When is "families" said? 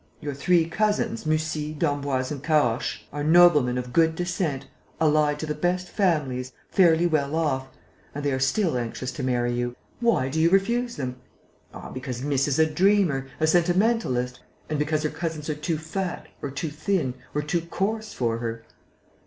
5.89-6.53